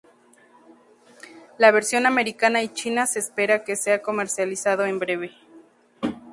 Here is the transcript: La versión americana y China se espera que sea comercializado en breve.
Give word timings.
La 1.59 1.69
versión 1.69 2.07
americana 2.07 2.63
y 2.63 2.69
China 2.69 3.05
se 3.05 3.19
espera 3.19 3.63
que 3.63 3.75
sea 3.75 4.01
comercializado 4.01 4.85
en 4.85 4.97
breve. 4.97 5.31